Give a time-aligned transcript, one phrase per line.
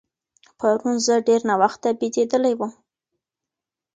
[0.57, 2.71] پرون زه ډېر ناوخته بېدېدلی وم.